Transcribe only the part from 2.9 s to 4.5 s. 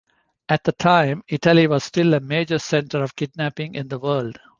of kidnapping in the world.